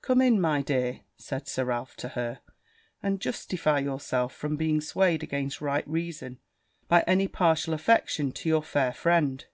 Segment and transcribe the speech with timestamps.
[0.00, 2.38] 'Come in, my dear,' said Sir Ralph to her,
[3.02, 6.38] 'and justify yourself from being swayed against right reason,
[6.86, 9.44] by any partial affection to your fair friend.'